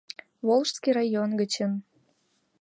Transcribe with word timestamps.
Волжский 0.47 0.93
район 0.99 1.31
гычын 1.39 1.71